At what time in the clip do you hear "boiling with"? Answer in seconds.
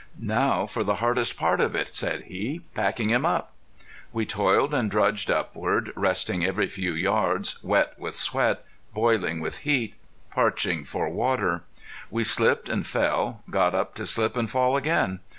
8.95-9.59